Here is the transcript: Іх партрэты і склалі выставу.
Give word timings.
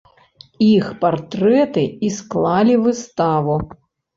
Іх 0.67 0.87
партрэты 1.03 1.83
і 2.07 2.11
склалі 2.17 2.81
выставу. 2.87 3.55